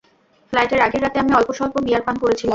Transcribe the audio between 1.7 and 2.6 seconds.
বিয়ার পান করেছিলাম।